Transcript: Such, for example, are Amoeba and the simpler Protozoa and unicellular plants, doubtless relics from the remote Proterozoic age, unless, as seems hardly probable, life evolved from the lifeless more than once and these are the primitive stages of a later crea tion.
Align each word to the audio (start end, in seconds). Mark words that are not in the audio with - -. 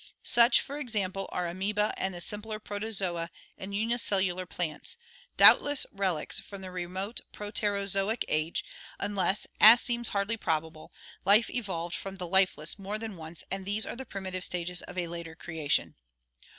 Such, 0.23 0.61
for 0.61 0.79
example, 0.79 1.29
are 1.31 1.45
Amoeba 1.47 1.93
and 1.95 2.11
the 2.15 2.21
simpler 2.21 2.57
Protozoa 2.59 3.29
and 3.55 3.75
unicellular 3.75 4.47
plants, 4.47 4.97
doubtless 5.37 5.85
relics 5.91 6.39
from 6.39 6.61
the 6.61 6.71
remote 6.71 7.21
Proterozoic 7.31 8.25
age, 8.27 8.65
unless, 8.99 9.45
as 9.59 9.79
seems 9.79 10.09
hardly 10.09 10.37
probable, 10.37 10.91
life 11.23 11.51
evolved 11.51 11.93
from 11.95 12.15
the 12.15 12.25
lifeless 12.27 12.79
more 12.79 12.97
than 12.97 13.15
once 13.15 13.43
and 13.51 13.63
these 13.63 13.85
are 13.85 13.95
the 13.95 14.03
primitive 14.07 14.43
stages 14.43 14.81
of 14.81 14.97
a 14.97 15.05
later 15.05 15.35
crea 15.35 15.67
tion. 15.67 15.93